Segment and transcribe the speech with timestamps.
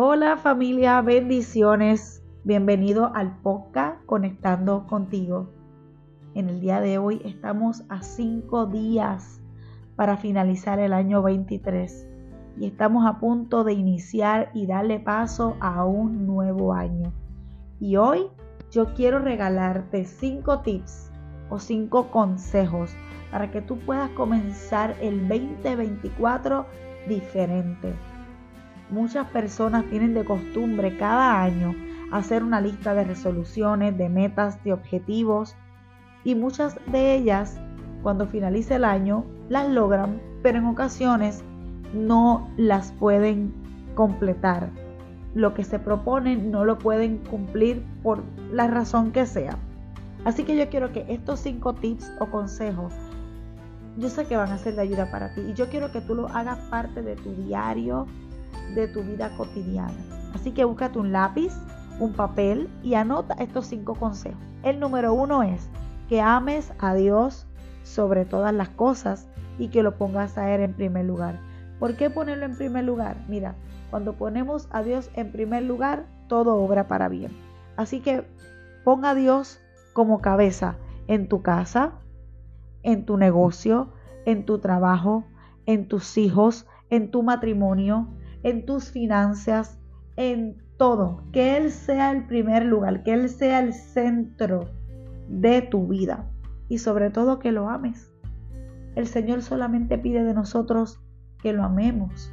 [0.00, 2.22] Hola familia, bendiciones.
[2.44, 5.50] Bienvenido al podcast Conectando contigo.
[6.36, 9.42] En el día de hoy estamos a cinco días
[9.96, 12.06] para finalizar el año 23
[12.60, 17.12] y estamos a punto de iniciar y darle paso a un nuevo año.
[17.80, 18.28] Y hoy
[18.70, 21.10] yo quiero regalarte cinco tips
[21.50, 22.94] o cinco consejos
[23.32, 26.66] para que tú puedas comenzar el 2024
[27.08, 27.96] diferente.
[28.90, 31.74] Muchas personas tienen de costumbre cada año
[32.10, 35.54] hacer una lista de resoluciones, de metas, de objetivos
[36.24, 37.60] y muchas de ellas
[38.02, 41.42] cuando finalice el año las logran, pero en ocasiones
[41.92, 43.52] no las pueden
[43.94, 44.70] completar.
[45.34, 49.58] Lo que se proponen no lo pueden cumplir por la razón que sea.
[50.24, 52.92] Así que yo quiero que estos cinco tips o consejos,
[53.98, 56.14] yo sé que van a ser de ayuda para ti y yo quiero que tú
[56.14, 58.06] lo hagas parte de tu diario,
[58.74, 59.94] de tu vida cotidiana.
[60.34, 61.52] Así que búscate un lápiz,
[62.00, 64.40] un papel y anota estos cinco consejos.
[64.62, 65.68] El número uno es
[66.08, 67.46] que ames a Dios
[67.82, 71.40] sobre todas las cosas y que lo pongas a Él en primer lugar.
[71.78, 73.16] ¿Por qué ponerlo en primer lugar?
[73.28, 73.54] Mira,
[73.90, 77.32] cuando ponemos a Dios en primer lugar, todo obra para bien.
[77.76, 78.24] Así que
[78.84, 79.60] ponga a Dios
[79.92, 80.76] como cabeza
[81.06, 81.92] en tu casa,
[82.82, 83.92] en tu negocio,
[84.26, 85.24] en tu trabajo,
[85.66, 88.08] en tus hijos, en tu matrimonio,
[88.42, 89.78] en tus finanzas,
[90.16, 91.22] en todo.
[91.32, 94.70] Que Él sea el primer lugar, que Él sea el centro
[95.28, 96.30] de tu vida
[96.68, 98.12] y sobre todo que lo ames.
[98.94, 101.00] El Señor solamente pide de nosotros
[101.42, 102.32] que lo amemos.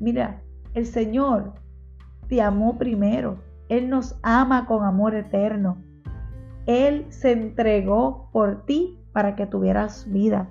[0.00, 0.42] Mira,
[0.74, 1.54] el Señor
[2.28, 3.38] te amó primero.
[3.68, 5.78] Él nos ama con amor eterno.
[6.66, 10.48] Él se entregó por ti para que tuvieras vida.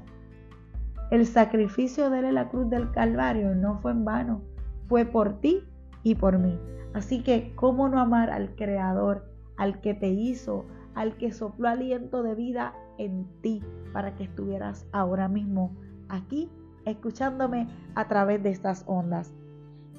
[1.12, 4.42] El sacrificio de él en la cruz del Calvario no fue en vano,
[4.88, 5.64] fue por ti
[6.04, 6.60] y por mí.
[6.94, 12.24] Así que, ¿cómo no amar al Creador, al que te hizo, al que sopló aliento
[12.24, 13.64] de vida en ti
[13.94, 15.76] para que estuvieras ahora mismo
[16.10, 16.50] aquí
[16.86, 19.34] escuchándome a través de estas ondas.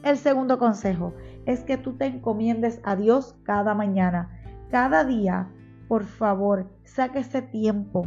[0.02, 1.12] El segundo consejo
[1.46, 4.30] es que tú te encomiendes a Dios cada mañana,
[4.70, 5.48] cada día.
[5.88, 8.06] Por favor, saque ese tiempo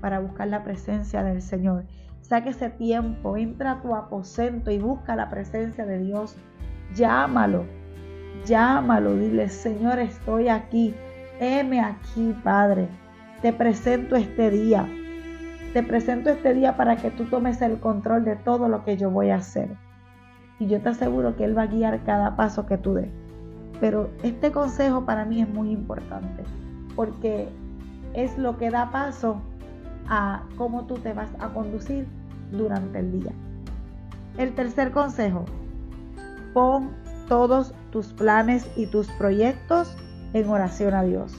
[0.00, 1.84] para buscar la presencia del Señor.
[2.22, 6.36] Saque ese tiempo, entra a tu aposento y busca la presencia de Dios.
[6.94, 7.66] Llámalo,
[8.46, 10.94] llámalo, dile, Señor, estoy aquí.
[11.40, 12.88] Heme aquí, Padre.
[13.42, 14.88] Te presento este día.
[15.72, 19.10] Te presento este día para que tú tomes el control de todo lo que yo
[19.10, 19.68] voy a hacer.
[20.58, 23.10] Y yo te aseguro que Él va a guiar cada paso que tú des.
[23.80, 26.44] Pero este consejo para mí es muy importante
[26.94, 27.48] porque
[28.14, 29.40] es lo que da paso
[30.08, 32.06] a cómo tú te vas a conducir
[32.50, 33.32] durante el día.
[34.38, 35.44] El tercer consejo,
[36.54, 36.90] pon
[37.28, 39.96] todos tus planes y tus proyectos
[40.32, 41.34] en oración a Dios.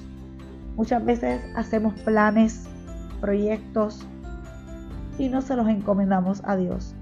[0.75, 2.68] Muchas veces hacemos planes,
[3.22, 4.06] proyectos,
[5.18, 6.96] y no se los encomendamos a Dios.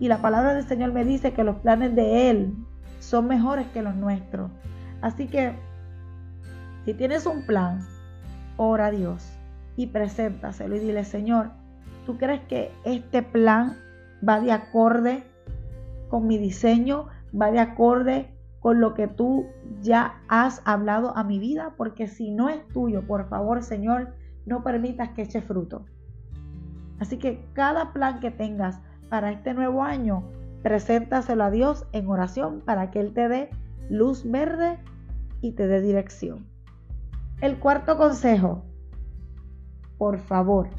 [0.00, 2.54] Y la palabra del Señor me dice que los planes de Él
[2.98, 4.50] son mejores que los nuestros.
[5.00, 5.54] Así que
[6.84, 7.80] si tienes un plan,
[8.56, 9.33] ora a Dios
[9.76, 11.50] y preséntaselo y dile, Señor,
[12.06, 13.76] ¿tú crees que este plan
[14.26, 15.24] va de acorde
[16.08, 17.06] con mi diseño?
[17.38, 18.30] ¿Va de acorde
[18.60, 19.46] con lo que tú
[19.80, 21.74] ya has hablado a mi vida?
[21.76, 24.14] Porque si no es tuyo, por favor, Señor,
[24.46, 25.84] no permitas que eche fruto.
[27.00, 30.24] Así que cada plan que tengas para este nuevo año,
[30.62, 33.50] preséntaselo a Dios en oración para que Él te dé
[33.90, 34.78] luz verde
[35.40, 36.46] y te dé dirección.
[37.40, 38.64] El cuarto consejo,
[39.98, 40.70] por favor,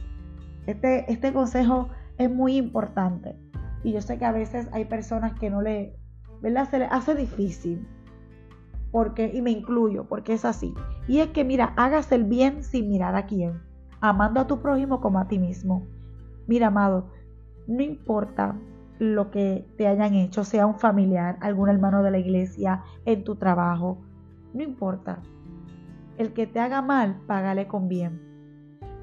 [0.67, 3.35] este, este consejo es muy importante
[3.83, 5.95] y yo sé que a veces hay personas que no le,
[6.41, 6.69] ¿verdad?
[6.69, 7.87] Se le hace difícil
[8.91, 10.73] porque, y me incluyo, porque es así.
[11.07, 13.61] Y es que, mira, hagas el bien sin mirar a quién,
[14.01, 15.85] amando a tu prójimo como a ti mismo.
[16.47, 17.11] Mira, amado,
[17.67, 18.57] no importa
[18.97, 23.35] lo que te hayan hecho, sea un familiar, algún hermano de la iglesia, en tu
[23.35, 24.01] trabajo,
[24.53, 25.21] no importa.
[26.17, 28.24] El que te haga mal, págale con bien.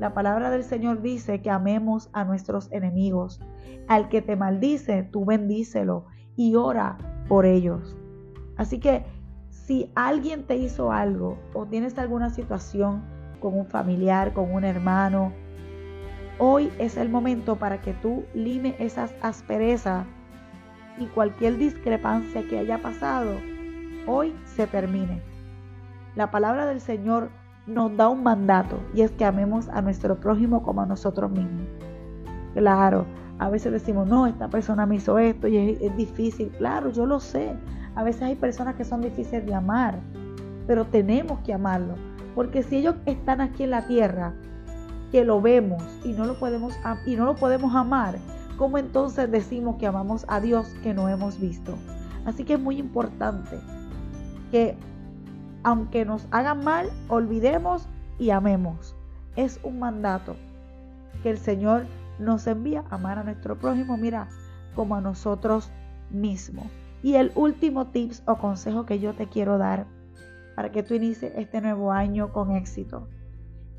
[0.03, 3.41] La palabra del Señor dice que amemos a nuestros enemigos.
[3.87, 7.97] Al que te maldice, tú bendícelo y ora por ellos.
[8.57, 9.05] Así que
[9.49, 13.05] si alguien te hizo algo o tienes alguna situación
[13.39, 15.33] con un familiar, con un hermano,
[16.41, 20.05] Hoy es el momento para que tú lime esas asperezas
[20.99, 23.37] y cualquier discrepancia que haya pasado,
[24.09, 25.23] hoy se termine.
[26.17, 27.31] La palabra del Señor
[27.67, 31.67] nos da un mandato y es que amemos a nuestro prójimo como a nosotros mismos.
[32.55, 33.07] Claro,
[33.39, 36.51] a veces decimos, no, esta persona me hizo esto y es, es difícil.
[36.59, 37.55] Claro, yo lo sé.
[37.95, 39.99] A veces hay personas que son difíciles de amar,
[40.67, 41.95] pero tenemos que amarlo.
[42.35, 44.35] Porque si ellos están aquí en la tierra,
[45.11, 46.75] que lo vemos y no lo podemos,
[47.07, 48.17] y no lo podemos amar,
[48.57, 51.75] ¿cómo entonces decimos que amamos a Dios que no hemos visto?
[52.25, 53.59] Así que es muy importante
[54.51, 54.77] que
[55.65, 57.89] aunque nos hagan mal, olvidemos
[58.19, 58.95] y amemos.
[59.37, 60.37] Es un mandato
[61.23, 61.87] que el Señor
[62.19, 64.29] nos envía a amar a nuestro prójimo, mira,
[64.75, 65.71] como a nosotros
[66.11, 66.67] mismos.
[67.03, 69.87] Y el último tips o consejo que yo te quiero dar
[70.55, 73.09] para que tú inicies este nuevo año con éxito.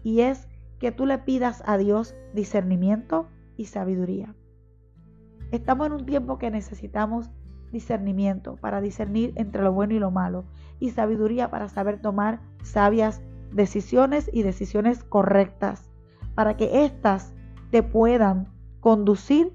[0.04, 0.48] Y es
[0.80, 4.36] que tú le pidas a Dios discernimiento y sabiduría.
[5.52, 7.30] Estamos en un tiempo que necesitamos
[7.74, 10.46] discernimiento para discernir entre lo bueno y lo malo
[10.80, 13.22] y sabiduría para saber tomar sabias
[13.52, 15.90] decisiones y decisiones correctas
[16.36, 17.34] para que éstas
[17.72, 18.48] te puedan
[18.80, 19.52] conducir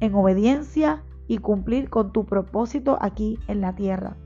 [0.00, 4.16] en obediencia y cumplir con tu propósito aquí en la tierra.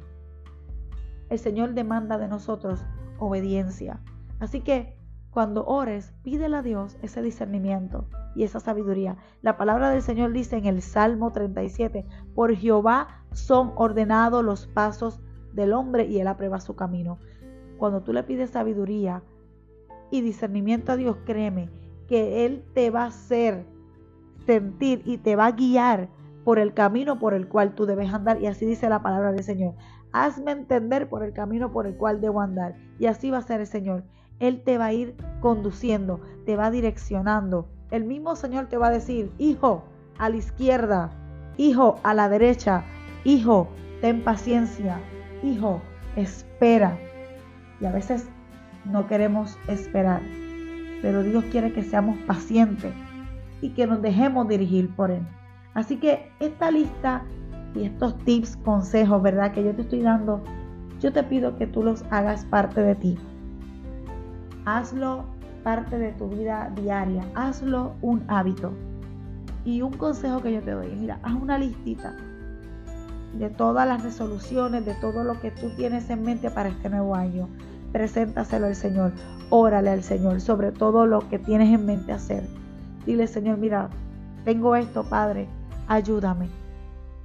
[1.28, 2.84] El Señor demanda de nosotros
[3.18, 4.00] obediencia.
[4.38, 4.96] Así que
[5.30, 9.16] cuando ores, pídele a Dios ese discernimiento y esa sabiduría.
[9.42, 12.04] La palabra del Señor dice en el Salmo 37,
[12.34, 15.20] por Jehová son ordenados los pasos
[15.52, 17.18] del hombre y él aprueba su camino.
[17.78, 19.22] Cuando tú le pides sabiduría
[20.10, 21.70] y discernimiento a Dios, créeme
[22.10, 23.64] que Él te va a hacer
[24.44, 26.08] sentir y te va a guiar
[26.44, 28.42] por el camino por el cual tú debes andar.
[28.42, 29.74] Y así dice la palabra del Señor.
[30.12, 32.74] Hazme entender por el camino por el cual debo andar.
[32.98, 34.02] Y así va a ser el Señor.
[34.40, 37.68] Él te va a ir conduciendo, te va direccionando.
[37.90, 39.84] El mismo Señor te va a decir, hijo,
[40.18, 41.10] a la izquierda,
[41.56, 42.84] hijo, a la derecha,
[43.24, 43.68] hijo,
[44.00, 45.00] ten paciencia,
[45.42, 45.80] hijo,
[46.16, 46.96] espera.
[47.80, 48.28] Y a veces
[48.84, 50.22] no queremos esperar,
[51.02, 52.92] pero Dios quiere que seamos pacientes
[53.60, 55.26] y que nos dejemos dirigir por Él.
[55.74, 57.24] Así que esta lista
[57.74, 59.52] y estos tips, consejos, ¿verdad?
[59.52, 60.42] Que yo te estoy dando,
[61.00, 63.18] yo te pido que tú los hagas parte de ti
[64.64, 65.24] hazlo
[65.62, 68.72] parte de tu vida diaria, hazlo un hábito.
[69.64, 72.14] Y un consejo que yo te doy, mira, haz una listita
[73.34, 77.14] de todas las resoluciones, de todo lo que tú tienes en mente para este nuevo
[77.14, 77.48] año.
[77.92, 79.12] Preséntaselo al Señor,
[79.50, 82.44] órale al Señor sobre todo lo que tienes en mente hacer.
[83.06, 83.90] Dile, Señor, mira,
[84.44, 85.48] tengo esto, Padre,
[85.88, 86.48] ayúdame.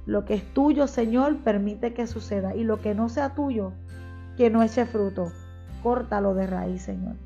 [0.06, 2.54] Lo que es tuyo, Señor, permite que suceda.
[2.54, 3.72] Y lo que no sea tuyo,
[4.36, 5.32] que no eche fruto,
[5.82, 7.16] córtalo de raíz, Señor.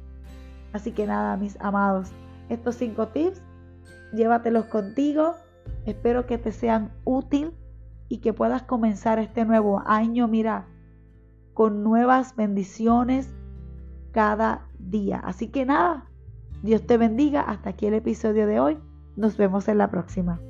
[0.73, 2.11] Así que nada, mis amados,
[2.49, 3.43] estos cinco tips,
[4.13, 5.35] llévatelos contigo.
[5.87, 7.53] Espero que te sean útil
[8.09, 10.67] y que puedas comenzar este nuevo año, mira,
[11.55, 13.33] con nuevas bendiciones
[14.13, 15.21] cada día.
[15.25, 16.07] Así que nada,
[16.63, 17.43] Dios te bendiga.
[17.43, 18.79] Hasta aquí el episodio de hoy.
[19.17, 20.41] Nos vemos en la próxima.